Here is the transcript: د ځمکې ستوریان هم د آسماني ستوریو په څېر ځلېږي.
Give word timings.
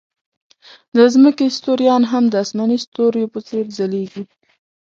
د 0.95 0.97
ځمکې 1.13 1.45
ستوریان 1.57 2.03
هم 2.11 2.23
د 2.29 2.33
آسماني 2.43 2.77
ستوریو 2.85 3.31
په 3.33 3.39
څېر 3.47 3.65
ځلېږي. 3.77 4.23